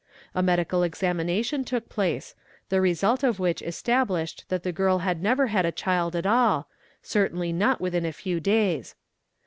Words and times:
medical 0.33 0.81
examination 0.81 1.63
took 1.63 1.87
place, 1.87 2.33
the 2.69 2.81
result 2.81 3.21
of 3.21 3.37
which 3.37 3.61
established 3.61 4.43
that 4.49 4.65
he 4.65 4.71
girl 4.71 4.97
had 4.97 5.21
never 5.21 5.45
had 5.45 5.63
a 5.63 5.71
child 5.71 6.15
at 6.15 6.25
all, 6.25 6.67
certainly 7.03 7.53
not 7.53 7.79
within 7.79 8.03
a 8.03 8.11
few 8.11 8.39
days. 8.39 8.95